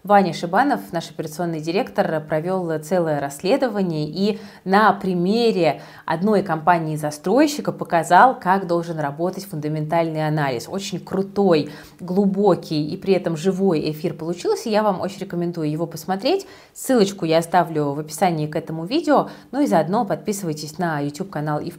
Ваня 0.05 0.35
Шибанов, 0.35 0.93
наш 0.93 1.09
операционный 1.09 1.61
директор, 1.61 2.21
провел 2.29 2.79
целое 2.81 3.21
расследование 3.21 4.07
и 4.07 4.39
на 4.65 4.93
примере 4.93 5.81
одной 6.05 6.43
компании-застройщика 6.43 7.73
показал, 7.73 8.39
как 8.39 8.67
должен 8.67 8.99
работать 8.99 9.47
фундаментальный 9.47 10.29
анализ. 10.29 10.69
Очень 10.69 11.01
крутой, 11.01 11.71
глубокий 12.01 12.87
и 12.87 12.99
при 12.99 13.15
этом 13.15 13.35
живой 13.35 13.91
эфир 13.93 14.13
получился. 14.13 14.69
Я 14.69 14.83
вам 14.83 15.01
очень 15.01 15.21
рекомендую 15.21 15.71
его 15.71 15.87
посмотреть. 15.87 16.47
Ссылочку 16.75 17.25
я 17.25 17.39
оставлю 17.39 17.95
в 17.95 18.01
описании 18.01 18.47
к 18.47 18.57
этому 18.57 18.85
видео. 18.85 19.31
Ну 19.53 19.63
и 19.63 19.67
заодно 19.67 20.05
подписывайтесь 20.05 20.77
на 20.77 21.01
YouTube-канал 21.01 21.61
ИВ+, 21.61 21.79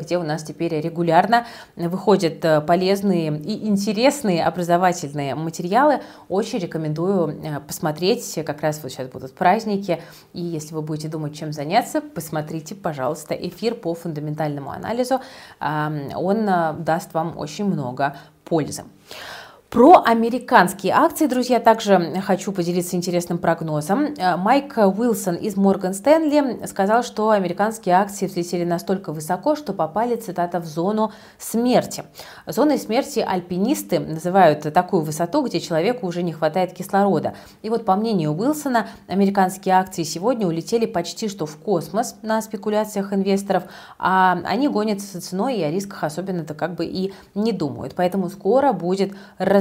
где 0.00 0.16
у 0.16 0.22
нас 0.22 0.44
теперь 0.44 0.80
регулярно 0.80 1.46
выходят 1.76 2.40
полезные 2.66 3.36
и 3.36 3.68
интересные 3.68 4.46
образовательные 4.46 5.34
материалы. 5.34 6.00
Очень 6.30 6.60
рекомендую 6.60 7.38
э, 7.44 7.65
посмотреть, 7.66 8.38
как 8.46 8.60
раз 8.62 8.80
вот 8.82 8.92
сейчас 8.92 9.08
будут 9.08 9.34
праздники, 9.34 10.02
и 10.32 10.40
если 10.40 10.74
вы 10.74 10.82
будете 10.82 11.08
думать, 11.08 11.36
чем 11.36 11.52
заняться, 11.52 12.00
посмотрите, 12.00 12.74
пожалуйста, 12.74 13.34
эфир 13.34 13.74
по 13.74 13.94
фундаментальному 13.94 14.70
анализу, 14.70 15.20
он 15.60 16.48
а, 16.48 16.72
даст 16.72 17.14
вам 17.14 17.38
очень 17.38 17.64
много 17.64 18.16
пользы. 18.44 18.84
Про 19.76 20.02
американские 20.02 20.94
акции, 20.94 21.26
друзья, 21.26 21.60
также 21.60 22.22
хочу 22.24 22.50
поделиться 22.50 22.96
интересным 22.96 23.36
прогнозом. 23.36 24.14
Э, 24.16 24.38
Майк 24.38 24.78
Уилсон 24.78 25.34
из 25.34 25.54
Морган 25.58 25.92
Стэнли 25.92 26.64
сказал, 26.66 27.02
что 27.02 27.28
американские 27.28 27.96
акции 27.96 28.26
взлетели 28.26 28.64
настолько 28.64 29.12
высоко, 29.12 29.54
что 29.54 29.74
попали, 29.74 30.16
цитата, 30.16 30.60
в 30.60 30.64
зону 30.64 31.12
смерти. 31.36 32.04
Зоной 32.46 32.78
смерти 32.78 33.18
альпинисты 33.18 33.98
называют 33.98 34.62
такую 34.72 35.02
высоту, 35.02 35.44
где 35.44 35.60
человеку 35.60 36.06
уже 36.06 36.22
не 36.22 36.32
хватает 36.32 36.72
кислорода. 36.72 37.34
И 37.60 37.68
вот 37.68 37.84
по 37.84 37.96
мнению 37.96 38.32
Уилсона, 38.32 38.88
американские 39.08 39.74
акции 39.74 40.04
сегодня 40.04 40.46
улетели 40.46 40.86
почти 40.86 41.28
что 41.28 41.44
в 41.44 41.54
космос 41.58 42.16
на 42.22 42.40
спекуляциях 42.40 43.12
инвесторов, 43.12 43.64
а 43.98 44.38
они 44.46 44.70
гонятся 44.70 45.20
ценой 45.20 45.56
и 45.56 45.62
о 45.62 45.70
рисках 45.70 46.02
особенно-то 46.02 46.54
как 46.54 46.76
бы 46.76 46.86
и 46.86 47.12
не 47.34 47.52
думают. 47.52 47.92
Поэтому 47.94 48.30
скоро 48.30 48.72
будет 48.72 49.12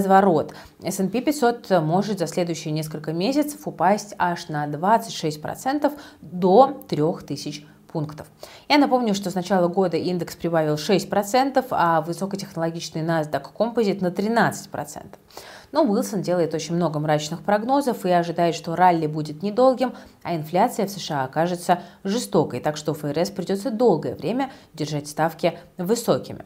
разворот. 0.06 0.54
S&P 0.84 1.22
500 1.22 1.70
может 1.82 2.20
за 2.20 2.28
следующие 2.28 2.74
несколько 2.74 3.12
месяцев 3.12 3.68
упасть 3.68 4.14
аж 4.18 4.48
на 4.50 4.68
26% 4.68 5.92
до 6.22 6.84
3000 6.88 7.66
пунктов. 7.92 8.28
Я 8.68 8.78
напомню, 8.78 9.16
что 9.16 9.32
с 9.32 9.36
начала 9.36 9.68
года 9.68 9.98
индекс 9.98 10.36
прибавил 10.36 10.76
6%, 10.76 11.66
а 11.72 12.02
высокотехнологичный 12.02 13.02
NASDAQ 13.02 13.46
Composite 13.58 14.02
на 14.02 14.08
13%. 14.08 15.06
Но 15.72 15.84
Уилсон 15.84 16.22
делает 16.22 16.54
очень 16.54 16.76
много 16.76 17.00
мрачных 17.00 17.42
прогнозов 17.42 18.06
и 18.06 18.10
ожидает, 18.10 18.56
что 18.56 18.76
ралли 18.76 19.08
будет 19.08 19.44
недолгим, 19.44 19.94
а 20.24 20.36
инфляция 20.36 20.88
в 20.88 20.92
США 20.92 21.24
окажется 21.24 21.80
жестокой, 22.04 22.60
так 22.60 22.78
что 22.78 22.94
ФРС 22.94 23.30
придется 23.32 23.72
долгое 23.72 24.16
время 24.16 24.52
держать 24.74 25.08
ставки 25.08 25.58
высокими. 25.78 26.46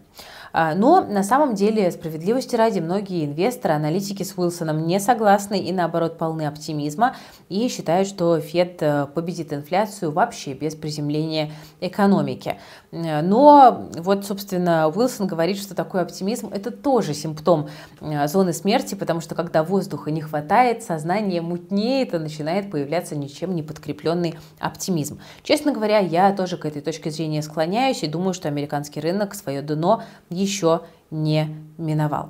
А, 0.51 0.73
но 0.75 1.01
на 1.01 1.23
самом 1.23 1.55
деле, 1.55 1.91
справедливости 1.91 2.55
ради, 2.55 2.79
многие 2.79 3.25
инвесторы, 3.25 3.73
аналитики 3.73 4.23
с 4.23 4.37
Уилсоном 4.37 4.87
не 4.87 4.99
согласны 4.99 5.59
и 5.59 5.71
наоборот 5.71 6.17
полны 6.17 6.47
оптимизма 6.47 7.15
и 7.49 7.67
считают, 7.67 8.07
что 8.07 8.39
Фед 8.39 8.77
э, 8.81 9.07
победит 9.13 9.53
инфляцию 9.53 10.11
вообще 10.11 10.53
без 10.53 10.75
приземления 10.75 11.51
экономики. 11.81 12.57
Э, 12.91 13.21
но 13.21 13.89
вот, 13.97 14.25
собственно, 14.25 14.87
Уилсон 14.87 15.27
говорит, 15.27 15.57
что 15.57 15.75
такой 15.75 16.01
оптимизм– 16.01 16.49
это 16.53 16.71
тоже 16.71 17.13
симптом 17.13 17.69
э, 18.01 18.27
зоны 18.27 18.53
смерти, 18.53 18.95
потому 18.95 19.21
что 19.21 19.35
когда 19.35 19.63
воздуха 19.63 20.11
не 20.11 20.21
хватает, 20.21 20.83
сознание 20.83 21.41
мутнеет 21.41 22.13
и 22.13 22.17
начинает 22.17 22.71
появляться 22.71 23.15
ничем 23.15 23.55
не 23.55 23.63
подкрепленный 23.63 24.35
оптимизм. 24.59 25.19
Честно 25.43 25.71
говоря, 25.71 25.99
я 25.99 26.33
тоже 26.33 26.57
к 26.57 26.65
этой 26.65 26.81
точке 26.81 27.11
зрения 27.11 27.41
склоняюсь 27.41 28.03
и 28.03 28.07
думаю, 28.07 28.33
что 28.33 28.47
американский 28.47 28.99
рынок 28.99 29.35
свое 29.35 29.61
дно 29.61 30.03
еще 30.43 30.81
не 31.11 31.47
миновал. 31.77 32.29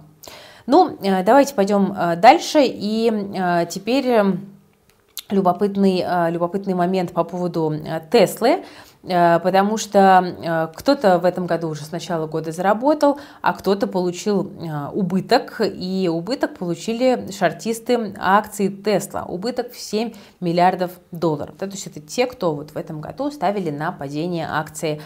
Ну, 0.65 0.97
э, 1.01 1.23
давайте 1.23 1.55
пойдем 1.55 1.95
дальше. 2.21 2.59
И 2.63 3.11
теперь 3.69 4.23
любопытный, 5.29 6.31
любопытный 6.31 6.73
момент 6.73 7.11
по 7.11 7.23
поводу 7.23 7.73
Теслы. 8.11 8.63
Э, 9.03 9.39
потому 9.39 9.77
что 9.77 10.35
э, 10.43 10.67
кто-то 10.75 11.19
в 11.19 11.25
этом 11.25 11.47
году 11.47 11.69
уже 11.69 11.83
с 11.83 11.91
начала 11.91 12.27
года 12.27 12.51
заработал, 12.51 13.19
а 13.41 13.53
кто-то 13.53 13.87
получил 13.87 14.51
э, 14.59 14.89
убыток, 14.93 15.61
и 15.61 16.09
убыток 16.11 16.57
получили 16.57 17.31
шартисты 17.31 18.13
акций 18.19 18.69
Тесла, 18.69 19.23
убыток 19.23 19.71
в 19.71 19.79
7 19.79 20.13
миллиардов 20.41 20.91
долларов. 21.11 21.55
То 21.57 21.65
есть 21.65 21.87
это 21.87 22.01
те, 22.01 22.25
кто 22.25 22.53
вот 22.53 22.71
в 22.71 22.77
этом 22.77 22.99
году 22.99 23.31
ставили 23.31 23.69
на 23.69 23.91
падение 23.91 24.47
акции 24.49 25.01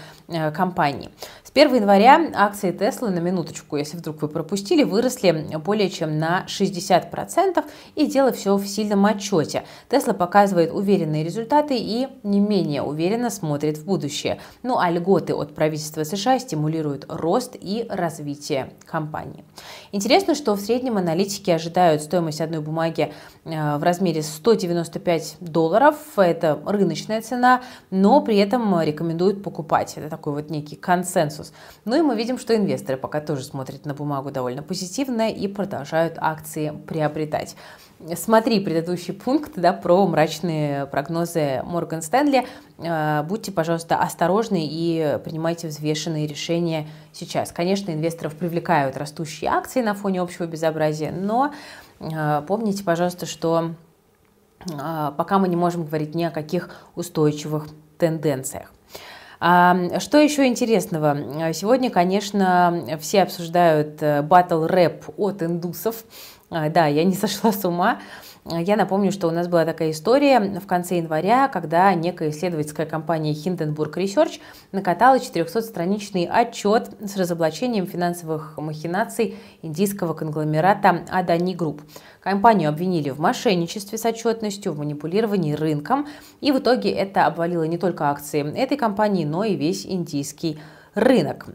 компании. 0.56 1.10
1 1.56 1.76
января 1.76 2.32
акции 2.34 2.72
Теслы, 2.72 3.12
на 3.12 3.20
минуточку, 3.20 3.78
если 3.78 3.96
вдруг 3.96 4.24
вы 4.24 4.28
пропустили, 4.28 4.84
выросли 4.84 5.56
более 5.64 5.88
чем 5.88 6.18
на 6.18 6.46
60%, 6.48 7.64
и 7.94 8.08
дело 8.08 8.32
все 8.32 8.58
в 8.58 8.66
сильном 8.66 9.06
отчете. 9.06 9.64
Тесла 9.88 10.14
показывает 10.14 10.72
уверенные 10.72 11.24
результаты 11.24 11.76
и 11.78 12.08
не 12.24 12.40
менее 12.40 12.82
уверенно 12.82 13.30
смотрит 13.30 13.78
в 13.78 13.86
будущее. 13.86 14.40
Ну 14.64 14.80
а 14.80 14.90
льготы 14.90 15.36
от 15.36 15.54
правительства 15.54 16.04
США 16.04 16.40
стимулируют 16.40 17.06
рост 17.08 17.56
и 17.60 17.86
развитие 17.88 18.74
компании. 18.88 19.46
Интересно, 19.92 20.34
что 20.34 20.56
в 20.56 20.60
среднем 20.60 20.98
аналитики 20.98 21.52
ожидают 21.52 22.02
стоимость 22.02 22.42
одной 22.42 22.62
бумаги 22.62 23.14
э, 23.46 23.78
в 23.78 23.84
размере 23.84 24.24
195 24.24 25.38
долларов. 25.40 25.98
Это 26.16 26.60
рыночная 26.66 27.22
цена, 27.22 27.62
но 27.92 28.22
при 28.22 28.38
этом 28.38 28.82
рекомендуют 28.82 29.44
покупать. 29.44 29.94
Это 29.98 30.10
такой 30.10 30.34
вот 30.34 30.50
некий 30.50 30.76
консенсус 30.76 31.43
консенсус. 31.44 31.54
Ну 31.86 31.98
и 31.98 32.02
мы 32.02 32.16
видим, 32.16 32.38
что 32.38 32.56
инвесторы 32.56 32.98
пока 32.98 33.22
тоже 33.22 33.44
смотрят 33.44 33.86
на 33.86 33.94
бумагу 33.94 34.32
довольно 34.32 34.64
позитивно 34.64 35.30
и 35.30 35.48
продолжают 35.48 36.16
акции 36.18 36.74
приобретать. 36.88 37.56
Смотри 38.16 38.60
предыдущий 38.60 39.14
пункт 39.14 39.54
да, 39.56 39.72
про 39.72 40.06
мрачные 40.06 40.88
прогнозы 40.88 41.62
Морган 41.64 42.02
Стэнли. 42.02 42.46
Э, 42.80 43.24
будьте, 43.24 43.52
пожалуйста, 43.52 43.98
осторожны 43.98 44.68
и 44.70 45.20
принимайте 45.24 45.68
взвешенные 45.68 46.28
решения 46.28 46.88
сейчас. 47.14 47.52
Конечно, 47.52 47.92
инвесторов 47.92 48.36
привлекают 48.36 48.98
растущие 48.98 49.50
акции 49.50 49.82
на 49.82 49.94
фоне 49.94 50.22
общего 50.22 50.46
безобразия, 50.46 51.12
но 51.12 51.54
э, 52.00 52.42
помните, 52.46 52.84
пожалуйста, 52.84 53.26
что 53.26 53.72
э, 54.70 55.12
пока 55.16 55.40
мы 55.40 55.48
не 55.48 55.56
можем 55.56 55.86
говорить 55.86 56.14
ни 56.14 56.24
о 56.24 56.32
каких 56.32 56.70
устойчивых 56.96 57.68
тенденциях. 57.98 58.74
Что 59.44 60.20
еще 60.20 60.48
интересного? 60.48 61.52
Сегодня, 61.54 61.90
конечно, 61.90 62.98
все 63.02 63.24
обсуждают 63.24 64.02
батл 64.24 64.66
рэп 64.66 65.06
от 65.18 65.44
индусов. 65.44 66.06
А, 66.50 66.70
да, 66.70 66.86
я 66.88 67.04
не 67.04 67.14
сошла 67.16 67.52
с 67.52 67.66
ума. 67.66 68.00
Я 68.46 68.76
напомню, 68.76 69.14
что 69.14 69.30
у 69.30 69.32
нас 69.32 69.48
была 69.48 69.64
такая 69.64 69.92
история 69.92 70.40
в 70.60 70.68
конце 70.68 70.98
января, 70.98 71.48
когда 71.48 71.94
некая 71.94 72.30
исследовательская 72.30 72.86
компания 72.86 73.32
Hindenburg 73.32 73.94
Research 73.94 74.42
накатала 74.74 75.16
400-страничный 75.16 76.26
отчет 76.26 76.90
с 77.00 77.16
разоблачением 77.16 77.88
финансовых 77.88 78.58
махинаций 78.58 79.38
индийского 79.62 80.14
конгломерата 80.14 81.06
Adani 81.10 81.56
Group. 81.56 81.84
Компанию 82.20 82.68
обвинили 82.68 83.12
в 83.12 83.20
мошенничестве 83.20 83.98
с 83.98 84.06
отчетностью, 84.06 84.74
в 84.74 84.80
манипулировании 84.80 85.54
рынком, 85.54 86.08
и 86.42 86.52
в 86.52 86.60
итоге 86.60 86.92
это 86.92 87.26
обвалило 87.26 87.64
не 87.64 87.78
только 87.78 88.10
акции 88.10 88.54
этой 88.58 88.76
компании, 88.76 89.24
но 89.24 89.46
и 89.46 89.56
весь 89.56 89.86
индийский. 89.86 90.60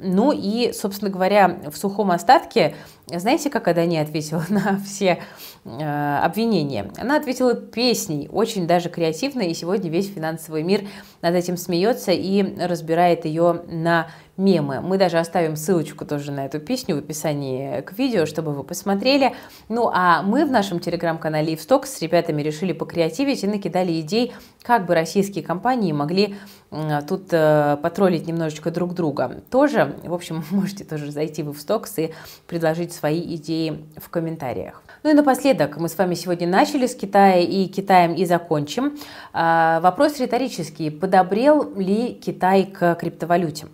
Ну 0.01 0.33
и, 0.33 0.73
собственно 0.73 1.11
говоря, 1.11 1.61
в 1.71 1.77
сухом 1.77 2.11
остатке, 2.11 2.75
знаете, 3.07 3.51
как 3.51 3.69
Адани 3.69 3.97
ответила 3.97 4.45
на 4.49 4.81
все 4.85 5.23
э, 5.65 6.19
обвинения? 6.23 6.91
Она 6.99 7.17
ответила 7.17 7.55
песней, 7.55 8.29
очень 8.31 8.67
даже 8.67 8.89
креативно, 8.89 9.43
и 9.43 9.55
сегодня 9.55 9.91
весь 9.91 10.13
финансовый 10.13 10.63
мир 10.63 10.83
над 11.23 11.35
этим 11.35 11.57
смеется 11.57 12.13
и 12.13 12.43
разбирает 12.59 13.25
ее 13.25 13.63
на 13.69 14.09
мемы. 14.39 14.81
Мы 14.81 14.99
даже 14.99 15.19
оставим 15.19 15.57
ссылочку 15.57 16.07
тоже 16.07 16.31
на 16.31 16.47
эту 16.47 16.61
песню 16.61 16.95
в 16.95 16.99
описании 16.99 17.81
к 17.81 17.93
видео, 17.99 18.25
чтобы 18.25 18.53
вы 18.53 18.63
посмотрели. 18.63 19.35
Ну, 19.69 19.91
а 19.93 20.23
мы 20.23 20.47
в 20.47 20.51
нашем 20.51 20.79
телеграм-канале 20.79 21.55
Ивсток 21.55 21.87
с 21.87 22.01
ребятами 22.01 22.41
решили 22.41 22.73
покреативить 22.73 23.43
и 23.43 23.49
накидали 23.49 24.01
идей, 24.01 24.33
как 24.63 24.87
бы 24.87 24.95
российские 24.95 25.45
компании 25.45 25.93
могли 25.93 26.37
тут 27.09 27.29
э, 27.33 27.79
потроллить 27.83 28.27
немножечко 28.27 28.71
друг 28.71 28.95
друга. 28.95 29.41
Тоже, 29.51 29.97
в 30.05 30.13
общем, 30.13 30.45
можете 30.51 30.85
тоже 30.85 31.11
зайти 31.11 31.43
в 31.43 31.51
Ивстокс 31.51 31.99
и 31.99 32.15
предложить 32.47 32.93
свои 32.93 33.21
идеи 33.37 33.85
в 33.97 34.09
комментариях. 34.11 34.83
Ну 35.03 35.11
и 35.11 35.15
напоследок, 35.15 35.79
мы 35.79 35.89
с 35.89 35.97
вами 35.97 36.15
сегодня 36.15 36.47
начали 36.47 36.87
с 36.87 36.95
Китая 36.95 37.41
и 37.41 37.67
Китаем 37.67 38.15
и 38.15 38.25
закончим. 38.27 38.99
А, 39.33 39.81
вопрос 39.81 40.21
риторический. 40.21 40.91
Подобрел 41.09 41.73
ли 41.75 42.13
Китай 42.13 42.67
к 42.67 42.95
криптовалюте? 42.97 43.69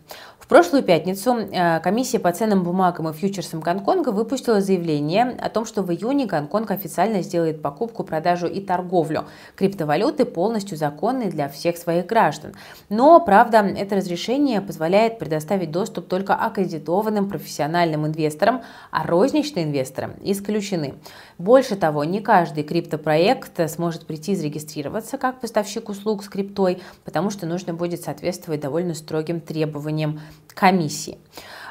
В 0.44 0.46
прошлую 0.46 0.82
пятницу 0.82 1.34
э, 1.38 1.80
комиссия 1.80 2.18
по 2.18 2.30
ценным 2.30 2.64
бумагам 2.64 3.08
и 3.08 3.14
фьючерсам 3.14 3.60
Гонконга 3.60 4.10
выпустила 4.10 4.60
заявление 4.60 5.34
о 5.40 5.48
том, 5.48 5.64
что 5.64 5.80
в 5.80 5.90
июне 5.90 6.26
Гонконг 6.26 6.70
официально 6.70 7.22
сделает 7.22 7.62
покупку, 7.62 8.04
продажу 8.04 8.46
и 8.46 8.60
торговлю 8.60 9.24
криптовалюты 9.56 10.26
полностью 10.26 10.76
законной 10.76 11.30
для 11.30 11.48
всех 11.48 11.78
своих 11.78 12.04
граждан. 12.04 12.52
Но, 12.90 13.20
правда, 13.20 13.60
это 13.60 13.96
разрешение 13.96 14.60
позволяет 14.60 15.18
предоставить 15.18 15.70
доступ 15.70 16.08
только 16.08 16.34
аккредитованным 16.34 17.30
профессиональным 17.30 18.06
инвесторам, 18.06 18.64
а 18.90 19.06
розничные 19.06 19.64
инвесторы 19.64 20.14
исключены. 20.20 20.96
Больше 21.38 21.74
того, 21.74 22.04
не 22.04 22.20
каждый 22.20 22.64
криптопроект 22.64 23.70
сможет 23.70 24.06
прийти 24.06 24.32
и 24.32 24.36
зарегистрироваться 24.36 25.16
как 25.16 25.40
поставщик 25.40 25.88
услуг 25.88 26.22
с 26.22 26.28
криптой, 26.28 26.82
потому 27.02 27.30
что 27.30 27.46
нужно 27.46 27.72
будет 27.72 28.02
соответствовать 28.02 28.60
довольно 28.60 28.92
строгим 28.92 29.40
требованиям 29.40 30.20
комиссии. 30.48 31.18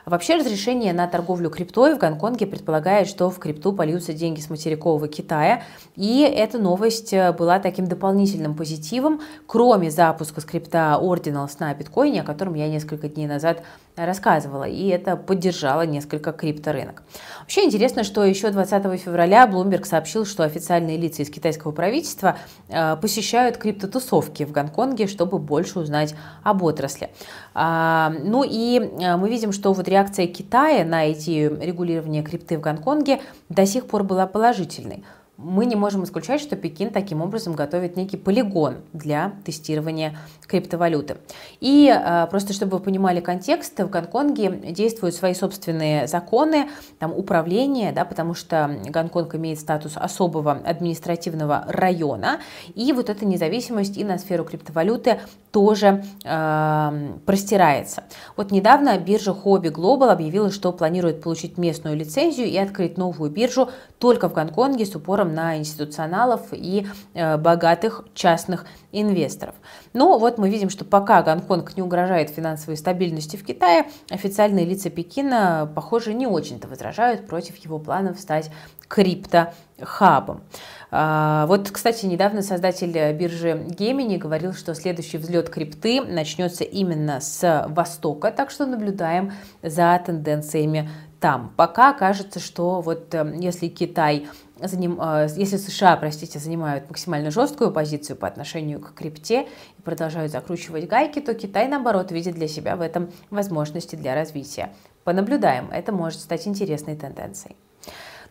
Вообще 0.05 0.35
разрешение 0.35 0.91
на 0.91 1.07
торговлю 1.07 1.49
криптой 1.49 1.95
в 1.95 1.97
Гонконге 1.97 2.45
предполагает, 2.45 3.07
что 3.07 3.29
в 3.29 3.39
крипту 3.39 3.71
польются 3.71 4.11
деньги 4.11 4.41
с 4.41 4.49
материкового 4.49 5.07
Китая, 5.07 5.63
и 5.95 6.21
эта 6.21 6.59
новость 6.59 7.13
э, 7.13 7.31
была 7.31 7.59
таким 7.59 7.87
дополнительным 7.87 8.53
позитивом, 8.53 9.21
кроме 9.47 9.89
запуска 9.91 10.41
скрипта 10.41 10.99
Ordinals 11.01 11.55
на 11.59 11.73
биткоине, 11.73 12.21
о 12.21 12.25
котором 12.25 12.55
я 12.55 12.67
несколько 12.67 13.07
дней 13.07 13.27
назад 13.27 13.63
рассказывала, 13.95 14.63
и 14.63 14.87
это 14.87 15.15
поддержало 15.15 15.85
несколько 15.85 16.31
крипторынок. 16.31 17.03
Вообще 17.41 17.65
интересно, 17.65 18.03
что 18.03 18.25
еще 18.25 18.49
20 18.49 18.99
февраля 18.99 19.47
Bloomberg 19.47 19.85
сообщил, 19.85 20.25
что 20.25 20.43
официальные 20.43 20.97
лица 20.97 21.21
из 21.21 21.29
китайского 21.29 21.71
правительства 21.71 22.37
э, 22.69 22.97
посещают 22.97 23.57
криптотусовки 23.57 24.43
в 24.43 24.51
Гонконге, 24.51 25.07
чтобы 25.07 25.37
больше 25.37 25.79
узнать 25.79 26.15
об 26.41 26.63
отрасли. 26.63 27.09
А, 27.53 28.13
ну 28.23 28.43
и 28.43 28.79
э, 28.79 29.15
мы 29.15 29.29
видим, 29.29 29.51
что 29.51 29.71
вот 29.73 29.87
реакция 29.93 30.27
Китая 30.27 30.83
на 30.83 31.11
идею 31.13 31.59
регулирования 31.61 32.23
крипты 32.23 32.57
в 32.57 32.61
Гонконге 32.61 33.21
до 33.49 33.65
сих 33.65 33.85
пор 33.85 34.03
была 34.03 34.25
положительной 34.25 35.03
мы 35.43 35.65
не 35.65 35.75
можем 35.75 36.03
исключать, 36.03 36.41
что 36.41 36.55
Пекин 36.55 36.89
таким 36.89 37.21
образом 37.21 37.53
готовит 37.53 37.97
некий 37.97 38.17
полигон 38.17 38.77
для 38.93 39.33
тестирования 39.45 40.17
криптовалюты. 40.47 41.17
И 41.59 41.93
э, 41.93 42.27
просто 42.27 42.53
чтобы 42.53 42.77
вы 42.77 42.83
понимали 42.83 43.19
контекст, 43.19 43.79
в 43.79 43.89
Гонконге 43.89 44.49
действуют 44.49 45.15
свои 45.15 45.33
собственные 45.33 46.07
законы, 46.07 46.69
там 46.99 47.11
управление, 47.11 47.91
да, 47.91 48.05
потому 48.05 48.33
что 48.33 48.79
Гонконг 48.87 49.35
имеет 49.35 49.59
статус 49.59 49.93
особого 49.95 50.51
административного 50.51 51.65
района, 51.67 52.39
и 52.75 52.93
вот 52.93 53.09
эта 53.09 53.25
независимость 53.25 53.97
и 53.97 54.03
на 54.03 54.17
сферу 54.17 54.45
криптовалюты 54.45 55.19
тоже 55.51 56.03
э, 56.23 57.13
простирается. 57.25 58.03
Вот 58.35 58.51
недавно 58.51 58.97
биржа 58.97 59.31
Hobby 59.31 59.71
Global 59.71 60.09
объявила, 60.09 60.51
что 60.51 60.71
планирует 60.71 61.21
получить 61.21 61.57
местную 61.57 61.95
лицензию 61.95 62.47
и 62.47 62.57
открыть 62.57 62.97
новую 62.97 63.29
биржу 63.29 63.69
только 63.99 64.29
в 64.29 64.33
Гонконге 64.33 64.85
с 64.85 64.95
упором 64.95 65.32
на 65.33 65.57
институционалов 65.57 66.47
и 66.51 66.87
э, 67.13 67.37
богатых 67.37 68.05
частных 68.13 68.65
инвесторов. 68.91 69.55
Но 69.93 70.17
вот 70.17 70.37
мы 70.37 70.49
видим, 70.49 70.69
что 70.69 70.85
пока 70.85 71.21
Гонконг 71.23 71.75
не 71.75 71.83
угрожает 71.83 72.29
финансовой 72.29 72.77
стабильности 72.77 73.35
в 73.35 73.45
Китае, 73.45 73.87
официальные 74.09 74.65
лица 74.65 74.89
Пекина, 74.89 75.69
похоже, 75.73 76.13
не 76.13 76.27
очень-то 76.27 76.67
возражают 76.67 77.27
против 77.27 77.57
его 77.57 77.79
планов 77.79 78.19
стать 78.19 78.51
криптохабом. 78.87 80.43
А, 80.91 81.47
вот, 81.47 81.71
кстати, 81.71 82.05
недавно 82.05 82.43
создатель 82.43 82.91
биржи 83.13 83.65
Gemini 83.67 84.17
говорил, 84.17 84.53
что 84.53 84.75
следующий 84.75 85.17
взлет 85.17 85.49
крипты 85.49 86.01
начнется 86.01 86.63
именно 86.63 87.19
с 87.19 87.65
Востока, 87.69 88.31
так 88.31 88.51
что 88.51 88.67
наблюдаем 88.67 89.33
за 89.63 89.99
тенденциями 90.05 90.89
там. 91.19 91.53
Пока 91.55 91.93
кажется, 91.93 92.39
что 92.39 92.81
вот 92.81 93.15
э, 93.15 93.35
если 93.39 93.69
Китай 93.69 94.27
заним, 94.59 94.99
э, 95.01 95.27
если 95.35 95.57
США, 95.57 95.95
простите, 95.97 96.39
занимают 96.39 96.89
максимально 96.89 97.31
жесткую 97.31 97.71
позицию 97.71 98.17
по 98.17 98.27
отношению 98.27 98.79
к 98.79 98.93
крипте 98.93 99.47
и 99.77 99.81
продолжают 99.81 100.31
закручивать 100.31 100.87
гайки, 100.87 101.19
то 101.19 101.33
Китай, 101.33 101.67
наоборот, 101.67 102.11
видит 102.11 102.35
для 102.35 102.47
себя 102.47 102.75
в 102.75 102.81
этом 102.81 103.11
возможности 103.29 103.95
для 103.95 104.15
развития. 104.15 104.73
Понаблюдаем, 105.03 105.69
это 105.71 105.91
может 105.91 106.21
стать 106.21 106.47
интересной 106.47 106.95
тенденцией. 106.95 107.55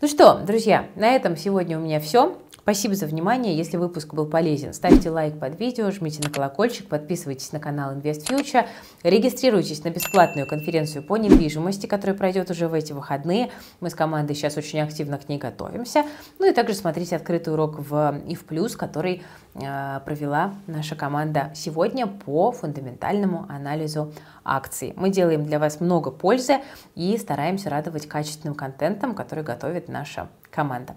Ну 0.02 0.08
что, 0.08 0.34
друзья, 0.34 0.88
на 0.96 1.12
этом 1.14 1.36
сегодня 1.36 1.78
у 1.78 1.80
меня 1.80 2.00
все. 2.00 2.36
Спасибо 2.58 2.96
за 2.96 3.06
внимание. 3.06 3.56
Если 3.56 3.76
выпуск 3.76 4.14
был 4.14 4.26
полезен, 4.26 4.72
ставьте 4.72 5.10
лайк 5.10 5.38
под 5.38 5.60
видео, 5.60 5.92
жмите 5.92 6.20
на 6.24 6.28
колокольчик, 6.28 6.88
подписывайтесь 6.88 7.52
на 7.52 7.60
канал 7.60 7.94
Invest 7.94 8.28
Future, 8.28 8.66
регистрируйтесь 9.04 9.84
на 9.84 9.90
бесплатную 9.90 10.48
конференцию 10.48 11.04
по 11.04 11.16
недвижимости, 11.16 11.86
которая 11.86 12.16
пройдет 12.16 12.50
уже 12.50 12.66
в 12.66 12.74
эти 12.74 12.92
выходные. 12.92 13.52
Мы 13.78 13.90
с 13.90 13.94
командой 13.94 14.34
сейчас 14.34 14.56
очень 14.56 14.80
активно 14.80 15.18
к 15.18 15.28
ней 15.28 15.38
готовимся. 15.38 16.04
Ну 16.40 16.50
и 16.50 16.52
также 16.52 16.74
смотрите 16.74 17.14
открытый 17.14 17.52
урок 17.52 17.78
в 17.78 17.94
IF+, 18.26 18.76
который 18.76 19.22
провела 19.54 20.54
наша 20.66 20.96
команда 20.96 21.50
сегодня 21.54 22.06
по 22.06 22.52
фундаментальному 22.52 23.46
анализу 23.48 24.12
акций. 24.44 24.94
Мы 24.96 25.10
делаем 25.10 25.44
для 25.44 25.58
вас 25.58 25.80
много 25.80 26.10
пользы 26.10 26.58
и 26.94 27.16
стараемся 27.18 27.68
радовать 27.70 28.06
качественным 28.06 28.54
контентом, 28.54 29.14
который 29.14 29.44
готовит 29.44 29.88
наша 29.88 30.28
команда. 30.50 30.94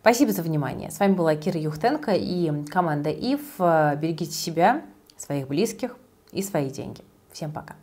Спасибо 0.00 0.32
за 0.32 0.42
внимание. 0.42 0.90
С 0.90 1.00
вами 1.00 1.14
была 1.14 1.34
Кира 1.34 1.58
Юхтенко 1.58 2.12
и 2.12 2.64
команда 2.66 3.10
ИФ. 3.10 3.58
Берегите 3.58 4.32
себя, 4.32 4.82
своих 5.16 5.48
близких 5.48 5.96
и 6.30 6.42
свои 6.42 6.70
деньги. 6.70 7.02
Всем 7.32 7.52
пока. 7.52 7.74